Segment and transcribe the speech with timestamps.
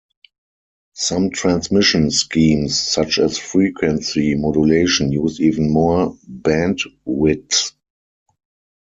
[0.95, 7.73] Some transmission schemes such as frequency modulation use even more bandwidth.